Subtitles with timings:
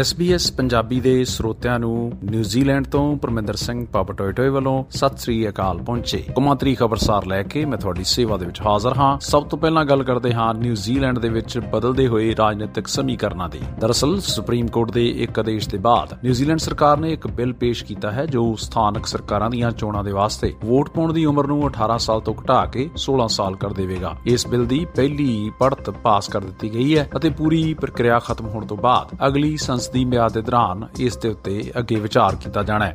[0.00, 6.24] SBS Punjabi ਦੇ ਸਰੋਤਿਆਂ ਨੂੰ ਨਿਊਜ਼ੀਲੈਂਡ ਤੋਂ ਪਰਮਿੰਦਰ ਸਿੰਘ ਪਾਪਟੋਇਟੋਏ ਵੱਲੋਂ ਸਤਿ ਸ੍ਰੀ ਅਕਾਲ ਪਹੁੰਚੇ।
[6.34, 10.02] ਕੁਮਾਤਰੀ ਖਬਰਸਾਰ ਲੈ ਕੇ ਮੈਂ ਤੁਹਾਡੀ ਸੇਵਾ ਦੇ ਵਿੱਚ ਹਾਜ਼ਰ ਹਾਂ। ਸਭ ਤੋਂ ਪਹਿਲਾਂ ਗੱਲ
[10.02, 15.38] ਕਰਦੇ ਹਾਂ ਨਿਊਜ਼ੀਲੈਂਡ ਦੇ ਵਿੱਚ ਬਦਲਦੇ ਹੋਏ ਰਾਜਨੀਤਿਕ ਸਮੀਕਰਨਾਂ ਦੀ। ਦਰਅਸਲ, ਸੁਪਰੀਮ ਕੋਰਟ ਦੇ ਇੱਕ
[15.38, 19.70] ਆਦੇਸ਼ ਦੇ ਬਾਅਦ ਨਿਊਜ਼ੀਲੈਂਡ ਸਰਕਾਰ ਨੇ ਇੱਕ ਬਿੱਲ ਪੇਸ਼ ਕੀਤਾ ਹੈ ਜੋ ਸਥਾਨਕ ਸਰਕਾਰਾਂ ਦੀਆਂ
[19.70, 23.56] ਚੋਣਾਂ ਦੇ ਵਾਸਤੇ ਵੋਟ ਪਾਉਣ ਦੀ ਉਮਰ ਨੂੰ 18 ਸਾਲ ਤੋਂ ਘਟਾ ਕੇ 16 ਸਾਲ
[23.56, 28.18] ਕਰ ਦੇਵੇਗਾ। ਇਸ ਬਿੱਲ ਦੀ ਪਹਿਲੀ ਪੜਤ ਪਾਸ ਕਰ ਦਿੱਤੀ ਗਈ ਹੈ ਅਤੇ ਪੂਰੀ ਪ੍ਰਕਿਰਿਆ
[28.18, 29.56] ਖਤਮ ਹੋਣ ਤੋਂ ਬਾਅਦ ਅਗਲੀ
[29.88, 32.94] ਦੀ ਮਿਆਦ ਦੇ ਦੌਰਾਨ ਇਸ ਦੇ ਉੱਤੇ ਅੱਗੇ ਵਿਚਾਰ ਕੀਤਾ ਜਾਣਾ ਹੈ।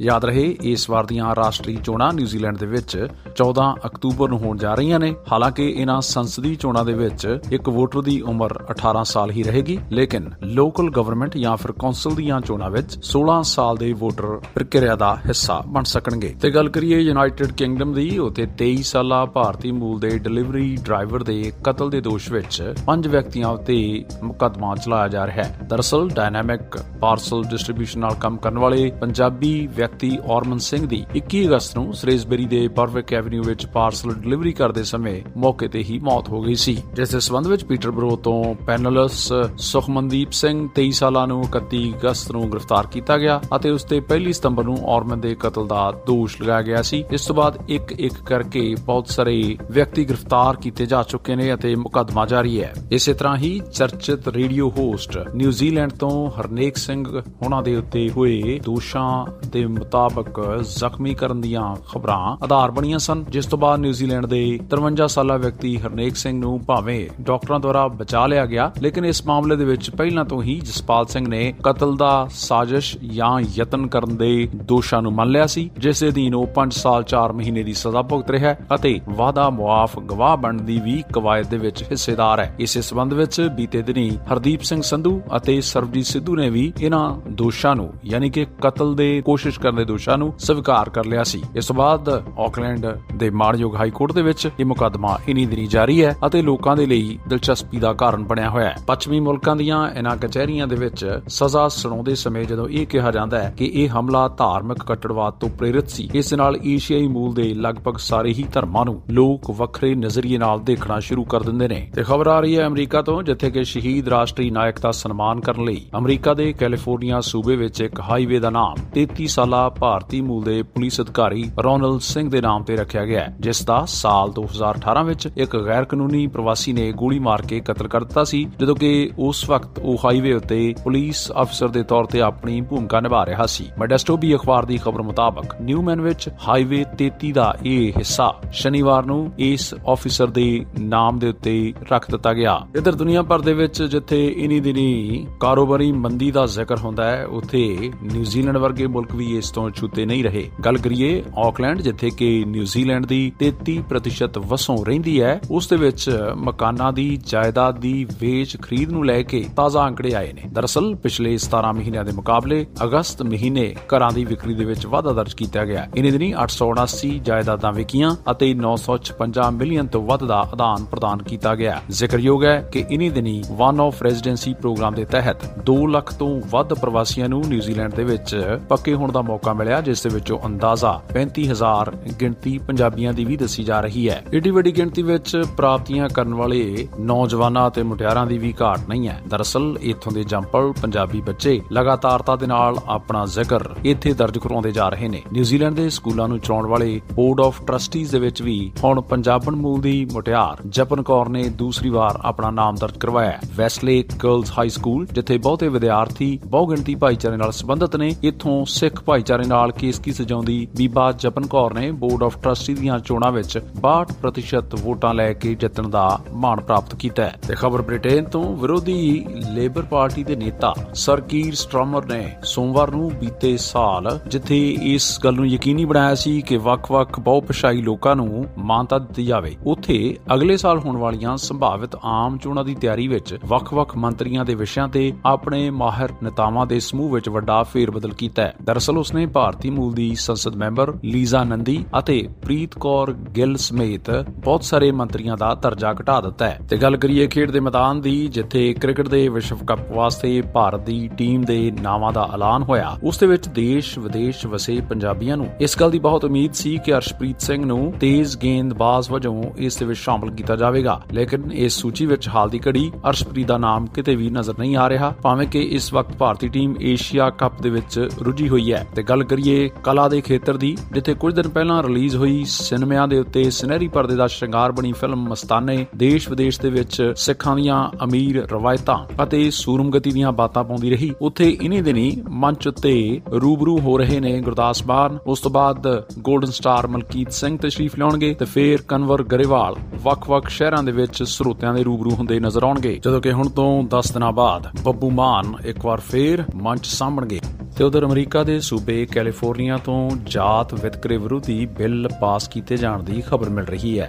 [0.00, 4.74] ਯਾਦ ਰਹੇ, ਇਸ ਵਾਰ ਦੀਆਂ ਰਾਸ਼ਟਰੀ ਚੋਣਾਂ ਨਿਊਜ਼ੀਲੈਂਡ ਦੇ ਵਿੱਚ 14 ਅਕਤੂਬਰ ਨੂੰ ਹੋਣ ਜਾ
[4.74, 9.42] ਰਹੀਆਂ ਨੇ। ਹਾਲਾਂਕਿ ਇਹਨਾਂ ਸੰਸਦੀ ਚੋਣਾਂ ਦੇ ਵਿੱਚ ਇੱਕ ਵੋਟਰ ਦੀ ਉਮਰ 18 ਸਾਲ ਹੀ
[9.42, 14.96] ਰਹੇਗੀ, ਲੇਕਿਨ ਲੋਕਲ ਗਵਰਨਮੈਂਟ ਜਾਂ ਫਿਰ ਕੌਂਸਲ ਦੀਆਂ ਚੋਣਾਂ ਵਿੱਚ 16 ਸਾਲ ਦੇ ਵੋਟਰ ਪ੍ਰਕਿਰਿਆ
[14.96, 20.00] ਦਾ ਹਿੱਸਾ ਬਣ ਸਕਣਗੇ। ਤੇ ਗੱਲ ਕਰੀਏ ਯੂਨਾਈਟਿਡ ਕਿੰਗਡਮ ਦੀ ਉਤੇ 23 ਸਾਲਾ ਭਾਰਤੀ ਮੂਲ
[20.00, 25.42] ਦੇ ਡਿਲੀਵਰੀ ਡਰਾਈਵਰ ਦੇ ਕਤਲ ਦੇ ਦੋਸ਼ ਵਿੱਚ ਪੰਜ ਵਿਅਕਤੀਆਂ ਉਤੇ ਮੁਕੱਦਮਾ ਚਲਾਇਆ ਜਾ ਰਿਹਾ
[25.42, 31.46] ਹੈ। ਦਰਅਸਲ, ਡਾਇਨਾਮਿਕ ਪਾਰਸਲ ਡਿਸਟ੍ਰੀਬਿਊਸ਼ਨ ਨਾਲ ਕੰਮ ਕਰਨ ਵਾਲੇ ਪੰਜਾਬੀ ਵਿਅਕਤੀ ਔਰਮਨ ਸਿੰਘ ਦੀ 21
[31.46, 36.28] ਅਗਸਤ ਨੂੰ ਸ੍ਰੇਸਬਰੀ ਦੇ ਬਰਵਿਕ ਐਵਨਿਊ ਵਿੱਚ ਪਾਰਸਲ ਡਿਲੀਵਰੀ ਕਰਦੇ ਸਮੇਂ ਮੌਕੇ ਤੇ ਹੀ ਮੌਤ
[36.28, 41.42] ਹੋ ਗਈ ਸੀ। ਜਿਸ ਦੇ ਸਬੰਧ ਵਿੱਚ ਪੀਟਰਬਰੋ ਤੋਂ ਪੈਨਲਸ ਸੁਖਮਨਦੀਪ ਸਿੰਘ 23 ਸਾਲਾਂ ਨੂੰ
[41.56, 45.66] 31 ਅਗਸਤ ਨੂੰ ਗ੍ਰਿਫਤਾਰ ਕੀਤਾ ਗਿਆ ਅਤੇ ਉਸ ਤੇ 1 ਸਤੰਬਰ ਨੂੰ ਔਰਮਨ ਦੇ ਕਤਲ
[45.66, 50.56] ਦਾ ਦੋਸ਼ ਲਗਾਇਆ ਗਿਆ ਸੀ। ਇਸ ਤੋਂ ਬਾਅਦ ਇੱਕ ਇੱਕ ਕਰਕੇ ਬਹੁਤ ਸਾਰੇ ਵਿਅਕਤੀ ਗ੍ਰਿਫਤਾਰ
[50.56, 55.90] ਕੀਤੇ ਜਾ ਚੁੱਕੇ ਨੇ ਅਤੇ ਮੁਕੱਦਮਾ ਜਾਰੀ ਹੈ। ਇਸੇ ਤਰ੍ਹਾਂ ਹੀ ਚਰਚਿਤ ਰੇਡੀਓ ਹੋਸਟ ਨਿਊਜ਼ੀਲੈਂਡ
[55.90, 57.04] ਤੋਂ ਹਰਨੇਕ ਸਿੰਘ,
[57.42, 63.46] ਉਹਨਾਂ ਦੇ ਉੱਤੇ ਹੋਏ ਦੋਸ਼ਾਂ ਦੇ ਮੁਤਾਬਕ ਜ਼ਖਮੀ ਕਰਨ ਦੀਆਂ ਖਬਰਾਂ ਆਧਾਰ ਬਣੀਆਂ ਸਨ, ਜਿਸ
[63.46, 68.44] ਤੋਂ ਬਾਅਦ ਨਿਊਜ਼ੀਲੈਂਡ ਦੇ 53 ਸਾਲਾ ਵਿਅਕਤੀ ਹਰਨੇਕ ਸਿੰਘ ਨੂੰ ਭਾਵੇਂ ਡਾਕਟਰਾਂ ਦੁਆਰਾ ਬਚਾ ਲਿਆ
[68.46, 72.96] ਗਿਆ, ਲੇਕਿਨ ਇਸ ਮਾਮਲੇ ਦੇ ਵਿੱਚ ਪਹਿਲਾਂ ਤੋਂ ਹੀ ਜਸਪਾਲ ਸਿੰਘ ਨੇ ਕਤਲ ਦਾ ਸਾਜ਼ਿਸ਼
[73.12, 77.04] ਜਾਂ ਯਤਨ ਕਰਨ ਦੇ ਦੋਸ਼ਾਂ ਨੂੰ ਮੰਨ ਲਿਆ ਸੀ, ਜਿਸ ਦੇ ਅਧੀਨ ਉਹ 5 ਸਾਲ
[77.04, 81.46] 4 ਮਹੀਨੇ ਦੀ ਸਜ਼ਾ ਭੁਗਤ ਰਿਹਾ ਹੈ ਅਤੇ ਵਾਦਾ ਮੁਆਫ ਗਵਾਹ ਬਣਨ ਦੀ ਵੀ ਕਵਾਇਦ
[81.46, 86.36] ਦੇ ਵਿੱਚ ਹਿੱਸੇਦਾਰ ਹੈ। ਇਸੇ ਸਬੰਧ ਵਿੱਚ ਬੀਤੇ ਦਿਨੀ ਹਰਦੀਪ ਸਿੰਘ ਸੰਧੂ ਅਤੇ ਸਰਬਜੀਤ ਸਿੱਧੂ
[86.36, 90.88] ਨੇ ਵੀ ਇਹਨਾਂ ਦੋਸ਼ਾਂ ਨੂੰ, ਯਾਨੀ ਕਿ ਕਤਲ ਦੇ ਕੋਸ਼ਿਸ਼ ਕਰਨ ਦੇ ਦੋਸ਼ਾਂ ਨੂੰ ਸਵੀਕਾਰ
[90.88, 92.08] ਕਰ ਲਿਆ ਸੀ। ਇਸ ਤੋਂ ਬਾਅਦ
[92.38, 92.86] ਆਕਲੈਂਡ
[93.16, 96.86] ਦੇ ਮਾਣਯੋਗ ਹਾਈ ਕੋਰਟ ਦੇ ਵਿੱਚ ਇਹ ਮੁਕੱਦਮਾ ਇਨੀ ਦਿਨੀ ਜਾਰੀ ਹੈ ਅਤੇ ਲੋਕਾਂ ਦੇ
[96.86, 101.68] ਲਈ ਦਿਲਚਸਪੀ ਦਾ ਕਾਰਨ ਬਣਿਆ ਹੋਇਆ ਹੈ। ਪੱਛਮੀ ਮੁਲਕਾਂ ਦੀਆਂ ਇਹਨਾਂ ਕਚਹਿਰੀਆਂ ਦੇ ਵਿੱਚ ਸਜ਼ਾ
[101.68, 106.08] ਸੁਣਾਉਂਦੇ ਸਮੇਂ ਜਦੋਂ ਇਹ ਕਿਹਾ ਜਾਂਦਾ ਹੈ ਕਿ ਇਹ ਹਮਲਾ ਧਾਰਮਿਕ ਕੱਟੜਵਾਦ ਤੋਂ ਪ੍ਰੇਰਿਤ ਸੀ,
[106.14, 110.98] ਇਸ ਨਾਲ ਏਸ਼ੀਆਈ ਮੂਲ ਦੇ ਲਗਭਗ ਸਾਰੇ ਹੀ ਧਰਮਾਂ ਨੂੰ ਲੋਕ ਵੱਖਰੇ ਨਜ਼ਰੀਏ ਨਾਲ ਦੇਖਣਾ
[111.00, 114.50] ਸ਼ੁਰੂ ਕਰ ਦਿੰਦੇ ਨੇ। ਤੇ ਖਬਰ ਆ ਰਹੀ ਹੈ ਅਮਰੀਕਾ ਤੋਂ, ਜਿੱਥੇ ਕਿ ਸ਼ਹੀਦ ਰਾਸ਼ਟਰੀ
[114.50, 119.26] ਨਾਇਕ ਦਾ ਸਨਮਾਨ ਕਰਨ ਲਈ ਅਮਰੀਕਾ ਦੇ ਕੈਲੀਫੋਰਨੀਆ ਸੂਬੇ ਵਿੱਚ ਇੱਕ ਹਾਈਵੇ ਦਾ ਨਾਮ 33
[119.26, 123.64] ਸਾਲਾ ਭਾਰਤੀ ਮੂਲ ਦੇ ਪੁਲਿਸ ਅਧਿਕਾਰੀ ਰੋਨਲਡ ਸਿੰਘ ਦੇ ਨਾਮ ਤੇ ਰੱਖਿਆ ਗਿਆ ਹੈ, ਜਿਸ
[123.64, 128.24] ਦਾ ਸਾਲ 2018 ਵਿੱਚ ਇੱਕ ਗੈਰ ਕਾਨੂੰਨੀ ਪ੍ਰਵਾਸੀ ਨੇ ਗੋਲੀ ਮਾਰ ਕੇ ਕਤਲ ਕਰ ਦਿੱਤਾ
[128.24, 133.00] ਸੀ, ਜਦੋਂ ਕਿ ਉਸ ਵਕਤ ਉਹ ਹਾਈਵੇ ਉੱਤੇ ਪੁਲਿਸ ਅਫਸਰ ਦੇ ਤੌਰ ਤੇ ਆਪਣੀ ਭੂਮਿਕਾ
[133.00, 137.92] ਨਿਭਾ ਰਿਹਾ ਸੀ। ਮੈਡੈਸਟੋ ਵੀ ਅਖਬਾਰ ਦੀ ਖਬਰ ਮੁਤਾਬਕ ਨਿਊਮੈਨ ਵਿੱਚ ਹਾਈਵੇ 33 ਦਾ ਇਹ
[137.96, 143.40] ਹਿੱਸਾ ਸ਼ਨੀਵਾਰ ਨੂੰ ਇਸ ਅਫਸਰ ਦੇ ਨਾਮ ਦੇ ਉੱਤੇ ਰੱਖ ਦਿੱਤਾ ਗਿਆ। ਇਧਰ ਦੁਨੀਆ ਭਰ
[143.40, 149.14] ਦੇ ਵਿੱਚ ਜਿੱਥੇ ਇਨੀ ਦਿਨੀ ਕਾਰੋਬਾਰੀ ਮੰਦੀ ਦਾ ਜ਼ਿਕਰ ਹੁੰਦਾ ਹੈ, ਉੱਥੇ ਨਿਊਜ਼ੀਲੈਂਡ ਵਰਗੇ ਮੁਲਕ
[149.14, 154.76] ਵੀ ਇਸ ਤੋਂ ਛੁੱਤੇ ਨਹੀਂ ਰਹੇ। ਗੱਲ ਕਰੀਏ ਆਕਲੈਂਡ, ਜਿੱਥੇ ਕਿ ਨਿਊਜ਼ੀਲੈਂਡ ਦੀ 33% ਵਸੋਂ
[154.84, 156.04] ਰਹਿੰਦੀ ਹੈ, ਉਸ ਦੇ ਵਿੱਚ
[156.36, 161.36] ਮਕਾਨਾਂ ਦੀ ਜਾਇਦਾਦ ਦੀ ਵੇਚ ਖਰੀਦ ਨੂੰ ਲੈ ਕੇ ਤਾਜ਼ਾ ਅੰਕੜੇ ਆਏ ਨੇ। ਦਰਅਸਲ, ਪਿਛਲੇ
[161.38, 165.86] 17 ਮਹੀਨਿਆਂ ਦੇ ਮੁਕਾਬਲੇ ਅਗਸਤ ਮਹੀਨੇ ਘਰਾਂ ਦੀ ਵਿਕਰੀ ਦੇ ਵਿੱਚ ਵਾਧਾ ਦਰਜ ਕੀਤਾ ਗਿਆ।
[165.96, 171.80] ਇਨੇ ਦਿਨੀ 879 ਜਾਇਦਾਦਾਂ ਵਿਕੀਆਂ ਅਤੇ 956 ਮਿਲੀਅਨ ਤੋਂ ਵੱਧ ਦਾ ਆਦਾਨ ਪ੍ਰਦਾਨ ਕੀਤਾ ਗਿਆ।
[171.90, 176.74] ਜ਼ਿਕਰਯੋਗ ਹੈ ਕਿ ਇਨੀ ਦਿਨੀ ਵਨ ਆਫ ਰੈਜ਼ੀਡੈਂਸੀ ਪ੍ਰੋਗਰਾਮ ਦੇ ਤਹਿਤ 2 ਲੱਖ ਤੋਂ ਵੱਧ
[176.74, 178.36] ਪ੍ਰਵਾਸੀਆਂ ਨੂੰ ਨਿਊਜ਼ੀਲੈਂਡ ਦੇ ਵਿੱਚ
[178.68, 183.64] ਪੱਕੇ ਹੋਣ ਦਾ ਮੌਕਾ ਮਿਲਿਆ, ਜਿਸ ਦੇ ਵਿੱਚੋਂ ਅੰਦਾਜ਼ਾ 35000 ਗਿਣਤੀ ਪੰਜਾਬੀਆਂ ਦੀ ਵੀ ਦੱਸੀ
[183.64, 188.54] ਜਾ ਰਹੀ ਹੈ। ਏਡੀ ਵੱਡੀ ਗਿਣਤੀ ਵਿੱਚ ਪ੍ਰਾਪਤੀਆਂ ਕਰਨ ਵਾਲੇ ਨੌਜਵਾਨਾਂ ਅਤੇ ਮੁਟਿਆਰਾਂ ਦੀ ਵੀ
[188.62, 194.12] ਘਾਟ ਨਹੀਂ ਹੈ। ਦਰਅਸਲ, ਇੱਥੋਂ ਦੇ ਜੰਪਲ ਪੰਜਾਬੀ ਬੱਚੇ ਲਗਾਤਾਰਤਾ ਦੇ ਨਾਲ ਆਪਣਾ ਜ਼ਿਕਰ ਇੱਥੇ
[194.12, 198.18] ਦਰਜ ਕਰਵਾਉਂਦੇ ਜਾ ਰਹੇ ਨੇ। ਨਿਊਜ਼ੀਲੈਂਡ ਦੇ ਸਕੂਲਾਂ ਨੂੰ ਚਲਾਉਣ ਵਾਲੇ ਬੋਰਡ ਆਫ ਟਰਸਟੀਜ਼ ਦੇ
[198.18, 202.98] ਵਿੱਚ ਵੀ ਹੁਣ ਪੰਜਾਬਣ ਮੂਲ ਦੀ ਮੁਟਿਆਰ ਜਪਨ ਕੌਰ ਨੇ ਦੂਸਰੀ ਵਾਰ ਆਪਣਾ ਨਾਮ ਦਰਜ
[202.98, 208.64] ਕਰਵਾਇਆ ਹੈ। ਵੈਸਲੇ ਗਰਲਜ਼ ਹਾਈ ਸਕੂਲ, ਜਿੱਥੇ ਬਹੁਤੇ ਵਿਦਿਆਰਥੀ, ਬਹੁਗਿਣਤੀ ਭਾਈਚਾਰੇ ਨਾਲ ਸੰਬੰਧਿਤ ਨੇ, ਇੱਥੋਂ
[208.64, 210.66] ਸਿੱਖ ਭਾਈਚਾਰੇ ਨਾਲ ਕੇਸਕੀ ਸਜਾਉਂਦੀ?
[210.76, 215.88] ਬੀਬਾ ਜਪਨ ਕੌਰ ਨੇ ਬੋਰਡ ਆਫ ਟਰਸਟੀ ਦੀਆਂ ਚੋਣਾਂ ਵਿੱਚ 62% ਵੋਟਾਂ ਲੈ ਕੇ ਜਿੱਤਣ
[215.88, 221.54] ਦਾ ਮਾਣ ਪ੍ਰਾਪਤ ਕੀਤਾ ਹੈ। ਤੇ ਖਬਰ ਬ੍ਰਿਟੇਨ ਤੋਂ ਵਿਰੋਧੀ ਲੇਬਰ ਪਾਰਟੀ ਦੇ ਨੇਤਾ ਸਰਕੀਰ
[221.54, 227.20] ਸਟ੍ਰਾਮਰ ਨੇ ਸੋਮਵਾਰ ਨੂੰ ਬੀਤੇ ਸਾਲ ਜਿੱਥੇ ਇਸ ਗੱਲ ਨੂੰ ਯਕੀਨੀ ਬਣਾਇਆ ਸੀ ਕਿ ਵੱਖ-ਵੱਖ
[227.20, 232.74] ਬਹੁਪਛਾਈ ਲੋਕਾਂ ਨੂੰ ਮਾਨਤਾ ਦਿੱਤੀ ਜਾਵੇ, ਉੱਥੇ ਅਗਲੇ ਸਾਲ ਹੋਣ ਵਾਲੀਆਂ ਸੰਭਾਵਿਤ ਆਮ ਚੋਣਾਂ ਦੀ
[232.74, 238.12] ਤਿਆਰੀ ਵਿੱਚ ਵੱਖ-ਵੱਖ ਮੰਤਰੀਆਂ ਦੇ ਵਿਸ਼ਿਆਂ ਤੇ ਆਪਣੇ ਮਾਹਿਰ ਨੇਤਾਵਾਂ ਦੇ ਸਮੂਹ ਵਿੱਚ ਵੱਡਾ ਫੇਰਬਦਲ
[238.12, 242.74] ਕੀਤਾ ਹੈ। ਦਰਅਸਲ ਉਸ ਪੁਲਿਸ ਨੇ ਭਾਰਤੀ ਮੂਲ ਦੀ ਸੰਸਦ ਮੈਂਬਰ ਲੀਜ਼ਾ ਨੰਦੀ ਅਤੇ ਪ੍ਰੀਤ
[242.78, 244.10] ਕੌਰ ਗਿੱਲ ਸਮੇਤ
[244.44, 248.26] ਬਹੁਤ ਸਾਰੇ ਮੰਤਰੀਆਂ ਦਾ ਦਰਜਾ ਘਟਾ ਦਿੱਤਾ ਹੈ। ਤੇ ਗੱਲ ਕਰੀਏ ਖੇਡ ਦੇ ਮੈਦਾਨ ਦੀ,
[248.28, 253.18] ਜਿੱਥੇ ਕ੍ਰਿਕਟ ਦੇ ਵਿਸ਼ਵ ਕੱਪ ਵਾਸਤੇ ਭਾਰਤ ਦੀ ਟੀਮ ਦੇ ਨਾਵਾਂ ਦਾ ਐਲਾਨ ਹੋਇਆ, ਉਸ
[253.18, 257.40] ਦੇ ਵਿੱਚ ਦੇਸ਼, ਵਿਦੇਸ਼ ਵਸੇ ਪੰਜਾਬੀਆਂ ਨੂੰ ਇਸ ਗੱਲ ਦੀ ਬਹੁਤ ਉਮੀਦ ਸੀ ਕਿ ਅਰਸ਼ਪ੍ਰੀਤ
[257.40, 262.28] ਸਿੰਘ ਨੂੰ ਤੇਜ਼ ਗੇਂਦਬਾਜ਼ ਵਜੋਂ ਇਸ ਦੇ ਵਿੱਚ ਸ਼ਾਮਲ ਕੀਤਾ ਜਾਵੇਗਾ। ਲੇਕਿਨ ਇਸ ਸੂਚੀ ਵਿੱਚ
[262.28, 265.92] ਹਾਲ ਦੀ ਘੜੀ ਅਰਸ਼ਪ੍ਰੀਤ ਦਾ ਨਾਮ ਕਿਤੇ ਵੀ ਨਜ਼ਰ ਨਹੀਂ ਆ ਰਿਹਾ, ਭਾਵੇਂ ਕਿ ਇਸ
[265.94, 270.20] ਵਕਤ ਭਾਰਤੀ ਟੀਮ ਏਸ਼ੀਆ ਕੱਪ ਦੇ ਵਿੱਚ ਰੁੱਝੀ ਹੋਈ ਹੈ। ਤੇ ਗੱਲ ਕਰੀਏ ਕਲਾ ਦੇ
[270.20, 274.72] ਖੇਤਰ ਦੀ, ਜਿੱਥੇ ਕੁਝ ਦਿਨ ਪਹਿਲਾਂ ਰਿਲੀਜ਼ ਹੋਈ ਸਿਨੇਮਿਆਂ ਦੇ ਉੱਤੇ ਸੁਨਹਿਰੀ ਪਰਦੇ ਦਾ ਸ਼ਿੰਗਾਰ
[274.72, 280.64] ਬਣੀ ਫਿਲਮ ਮਸਤਾਨੇ ਦੇਸ਼ ਵਿਦੇਸ਼ ਦੇ ਵਿੱਚ ਸਿੱਖਾਂ ਦੀਆਂ ਅਮੀਰ ਰਵਾਇਤਾਂ ਅਤੇ ਸੂਰਮਗਤੀ ਦੀਆਂ ਬਾਤਾਂ
[280.64, 285.50] ਪਾਉਂਦੀ ਰਹੀ। ਉੱਥੇ ਇਨੀ ਦਿਨੀ ਮੰਚ ਉੱਤੇ ਰੂਬਰੂ ਹੋ ਰਹੇ ਨੇ ਗੁਰਦਾਸ ਮਾਨ, ਉਸ ਤੋਂ
[285.50, 285.88] ਬਾਅਦ
[286.18, 291.74] 골ਡਨ ਸਟਾਰ ਮਲਕੀਤ ਸਿੰਘ ਤਸ਼ਰੀਫ ਲਿਆਉਣਗੇ ਤੇ ਫੇਰ ਕਨਵਰ ਗਰੇਵਾਲ ਵੱਖ-ਵੱਖ ਸ਼ਹਿਰਾਂ ਦੇ ਵਿੱਚ ਸਰੋਤਿਆਂ
[291.74, 295.86] ਦੇ ਰੂਬਰੂ ਹੁੰਦੇ ਨਜ਼ਰ ਆਉਣਗੇ। ਜਦੋਂ ਕਿ ਹੁਣ ਤੋਂ 10 ਦਿਨਾਂ ਬਾਅਦ ਬੱਬੂ ਮਾਨ ਇੱਕ
[295.86, 297.40] ਵਾਰ ਫੇਰ ਮੰਚ ਸਾਹਮਣਗੇ
[297.80, 303.22] ਤੇ ਉਧਰ ਅਮਰੀਕਾ ਦੇ ਸੂਬੇ ਕੈਲੀਫੋਰਨੀਆ ਤੋਂ ਜਾਤ ਵਿਤਕਰੇ ਵਿਰੋਧੀ ਬਿੱਲ ਪਾਸ ਕੀਤੇ ਜਾਣ ਦੀ
[303.26, 304.08] ਖਬਰ ਮਿਲ ਰਹੀ ਹੈ।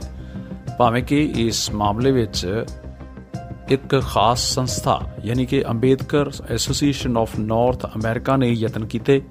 [0.80, 2.66] ਭਾਵੇਂ ਕਿ ਇਸ ਮਾਮਲੇ ਵਿੱਚ
[3.70, 9.22] ਇੱਕ ਖਾਸ ਸੰਸਥਾ, ਯਾਨੀ ਕਿ Ambedkar Association of North America ਨੇ ਯਤਨ ਕੀਤੇ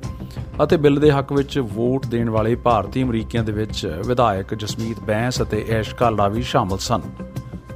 [0.65, 5.43] ਅਤੇ ਬਿੱਲ ਦੇ ਹੱਕ ਵਿੱਚ ਵੋਟ ਦੇਣ ਵਾਲੇ ਭਾਰਤੀ ਅਮਰੀਕੀਆਂ ਦੇ ਵਿੱਚ ਵਿਧਾਇਕ ਜਸਮੀਤ ਬੈਂਸ
[5.43, 7.01] ਅਤੇ ਐਸ਼ ਕਾਲੜਾ ਵੀ ਸ਼ਾਮਲ ਸਨ।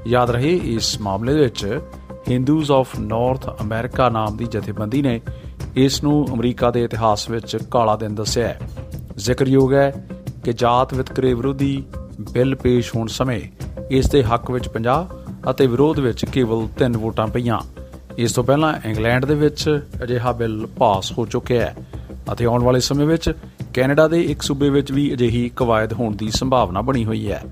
[0.06, 1.80] ਯਾਦ ਰਹੇ, ਇਸ ਮਾਮਲੇ ਵਿੱਚ
[2.28, 5.20] ਹਿੰਦੂਜ਼ ਆਫ ਨਾਰਥ ਅਮਰੀਕਾ ਨਾਮ ਦੀ ਜਥੇਬੰਦੀ ਨੇ
[5.76, 8.60] ਇਸ ਨੂੰ ਅਮਰੀਕਾ ਦੇ ਇਤਿਹਾਸ ਵਿੱਚ ਕਾਲਾ ਦਿਨ ਦੱਸਿਆ ਹੈ।
[9.16, 10.06] ਜ਼ਿਕਰਯੋਗ ਹੈ
[10.44, 11.84] ਕਿ ਜਾਤ ਵਿਤਕਰੇ ਵਿਰੋਧੀ
[12.32, 13.40] ਬਿੱਲ ਪੇਸ਼ ਹੋਣ ਸਮੇਂ
[13.90, 15.04] ਇਸ ਦੇ ਹੱਕ ਵਿੱਚ 50
[15.50, 17.58] ਅਤੇ ਵਿਰੋਧ ਵਿੱਚ ਕੇਵਲ 3 ਵੋਟਾਂ ਪਈਆਂ।
[18.18, 21.74] ਇਸ ਤੋਂ ਪਹਿਲਾਂ ਇੰਗਲੈਂਡ ਦੇ ਵਿੱਚ ਅਜਿਹਾ ਬਿੱਲ ਪਾਸ ਹੋ ਚੁੱਕਿਆ ਹੈ
[22.32, 23.32] ਅਤੇ ਆਉਣ ਵਾਲੇ ਸਮੇਂ ਵਿੱਚ
[23.74, 27.42] ਕੈਨੇਡਾ ਦੇ ਇੱਕ ਸੂਬੇ ਵਿੱਚ ਵੀ ਅਜਿਹੀ ਕਵਾਇਦ ਹੋਣ ਦੀ ਸੰਭਾਵਨਾ ਬਣੀ ਹੋਈ ਹੈ।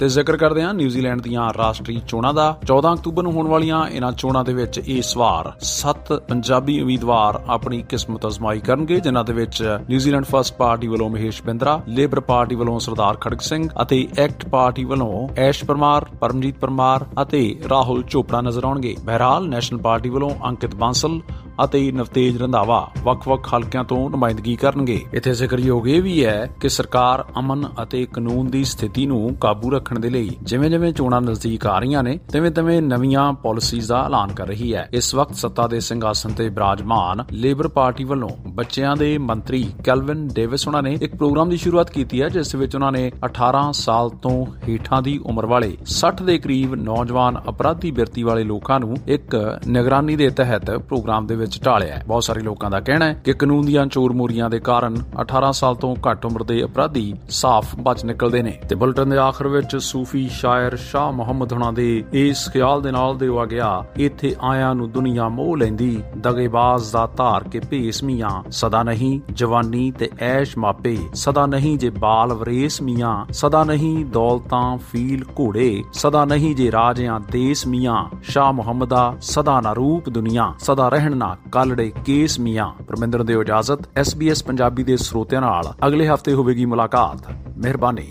[0.00, 4.12] ਤੇ ਜ਼ਿਕਰ ਕਰਦੇ ਹਾਂ ਨਿਊਜ਼ੀਲੈਂਡ ਦੀਆਂ ਰਾਸ਼ਟਰੀ ਚੋਣਾਂ ਦਾ। 14 ਅਕਤੂਬਰ ਨੂੰ ਹੋਣ ਵਾਲੀਆਂ ਇਹਨਾਂ
[4.12, 9.62] ਚੋਣਾਂ ਦੇ ਵਿੱਚ ਇਸ ਵਾਰ 7 ਪੰਜਾਬੀ ਉਮੀਦਵਾਰ ਆਪਣੀ ਕਿਸਮਤ ਅਜ਼ਮਾਈ ਕਰਨਗੇ, ਜਿਨ੍ਹਾਂ ਦੇ ਵਿੱਚ
[9.88, 14.84] ਨਿਊਜ਼ੀਲੈਂਡ ਫਰਸਟ ਪਾਰਟੀ ਵੱਲੋਂ ਮਹੇਸ਼ ਬਿੰਦਰਾ, ਲੇਬਰ ਪਾਰਟੀ ਵੱਲੋਂ ਸਰਦਾਰ ਖੜਗ ਸਿੰਘ ਅਤੇ ਐਕਟ ਪਾਰਟੀ
[14.84, 20.74] ਵੱਲੋਂ ਐਸ਼ ਪਰਮਾਰ, ਪਰਮਜੀਤ ਪਰਮਾਰ ਅਤੇ ਰਾਹੁਲ ਚੋਪੜਾ ਨਜ਼ਰ ਆਉਣਗੇ। ਬਹਿਰਾਲ ਨੈਸ਼ਨਲ ਪਾਰਟੀ ਵੱਲੋਂ ਅੰਕਿਤ
[20.74, 21.20] ਬਾਂਸਲ
[21.64, 27.24] ਅਤੇ ਨਵਤੇਜ ਰੰਧਾਵਾ ਵੱਖ-ਵੱਖ ਹਲਕਿਆਂ ਤੋਂ ਨੁਮਾਇੰਦਗੀ ਕਰਨਗੇ। ਇੱਥੇ ਜ਼ਿਕਰਯੋਗ ਇਹ ਵੀ ਹੈ ਕਿ ਸਰਕਾਰ
[27.38, 32.02] ਅਮਨ ਅਤੇ ਕਾਨੂੰਨ ਦੀ ਸਥਿਤੀ ਨੂੰ ਕਾਬੂ ਰੱਖਣ ਦੇ ਲਈ ਜਿਵੇਂ-ਜਿਵੇਂ ਚੋਣਾਂ ਨਜ਼ਦੀਕ ਆ ਰਹੀਆਂ
[32.02, 36.48] ਨੇ, ਤਿਵੇਂ-ਤਿਵੇਂ ਨਵੀਆਂ ਪਾਲਿਸੀਜ਼ ਦਾ ਐਲਾਨ ਕਰ ਰਹੀ ਹੈ। ਇਸ ਵਕਤ ਸੱਤਾ ਦੇ ਸਿੰਘਾਸਨ ਤੇ
[36.48, 41.90] ਬਿਰਾਜਮਾਨ ਲੇਬਰ ਪਾਰਟੀ ਵੱਲੋਂ ਬੱਚਿਆਂ ਦੇ ਮੰਤਰੀ ਕੈਲਵਿਨ ਡੇਵਿਸ ਉਹਨਾਂ ਨੇ ਇੱਕ ਪ੍ਰੋਗਰਾਮ ਦੀ ਸ਼ੁਰੂਆਤ
[41.90, 46.38] ਕੀਤੀ ਹੈ, ਜਿਸ ਵਿੱਚ ਉਹਨਾਂ ਨੇ 18 ਸਾਲ ਤੋਂ ਹੇਠਾਂ ਦੀ ਉਮਰ ਵਾਲੇ 60 ਦੇ
[46.38, 51.94] ਕਰੀਬ ਨੌਜਵਾਨ ਅਪਰਾਧੀ ਬਿਰਤੀ ਵਾਲੇ ਲੋਕਾਂ ਨੂੰ ਇੱਕ ਨਿਗਰਾਨੀ ਦੇ ਤਹਿਤ ਪ੍ਰੋਗਰਾਮ ਦੇ ਵਿੱਚ ਢਾਲਿਆ
[51.94, 55.52] ਹੈ। ਬਹੁਤ ਸਾਰੇ ਲੋਕਾਂ ਦਾ ਕਹਿਣਾ ਹੈ ਕਿ ਕਾਨੂੰਨ ਦੀਆਂ ਚੋਰ ਮੋਰੀਆਂ ਦੇ ਕਾਰਨ 18
[55.52, 59.76] ਸਾਲ ਤੋਂ ਘੱਟ ਉਮਰ ਦੇ ਅਪਰਾਧੀ ਸਾਫ਼ ਬਚ ਨਿਕਲਦੇ ਨੇ ਤੇ ਬੁਲਟਨ ਦੇ ਆਖਰ ਵਿੱਚ
[59.76, 64.90] ਸੂਫੀ ਸ਼ਾਇਰ ਸ਼ਾਹ ਮੁਹੰਮਦ ਹੁਣਾਂ ਦੇ ਇਸ ਖਿਆਲ ਦੇ ਨਾਲ ਦੇਵਾ ਗਿਆ, ਇੱਥੇ ਆਇਆਂ ਨੂੰ
[64.90, 70.98] ਦੁਨੀਆ ਮੋਹ ਲੈਂਦੀ, ਦਗੇਬਾਜ਼ ਦਾ ਧਾਰ ਕੇ ਭੇਸ ਮੀਆਂ, ਸਦਾ ਨਹੀਂ ਜਵਾਨੀ ਤੇ ਐਸ਼ ਮਾਪੇ,
[71.14, 77.20] ਸਦਾ ਨਹੀਂ ਜੇ ਬਾਲ ਵਰੇਸ ਮੀਆਂ, ਸਦਾ ਨਹੀਂ ਦੌਲਤਾਂ ਫੀਲ ਘੋੜੇ, ਸਦਾ ਨਹੀਂ ਜੇ ਰਾਜਿਆਂ
[77.30, 83.22] ਦੇਸ ਮੀਆਂ, ਸ਼ਾਹ ਮੁਹੰਮਦਾ ਸਦਾ ਨਾ ਰੂਪ ਦੁਨੀਆ, ਸਦਾ ਰਹਿਣ ਨਾ ਕਾਲੜੇ ਕੇਸ ਮੀਆਂ ਪਰਮਿੰਦਰ
[83.22, 88.10] ਦਿਓ ਇਜਾਜ਼ਤ। SBS ਪੰਜਾਬੀ ਦੇ ਸਰੋਤਿਆਂ ਨਾਲ ਅਗਲੇ ਹਫ਼ਤੇ ਹੋਵੇਗੀ ਮੁਲਾਕਾਤ। ਮਿਹਰਬਾਨੀ।